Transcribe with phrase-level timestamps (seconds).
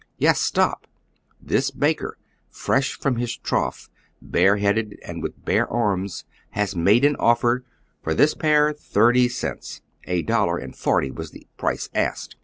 [0.17, 0.87] Yes, stop!
[1.39, 2.17] This baker,
[2.49, 3.87] fresh from liis trough,
[4.19, 6.23] bare headed and with bare ai'ms,
[6.57, 7.65] has made an offer:
[8.01, 12.35] for this pair thirty cents; a dollar and forty was the price asked.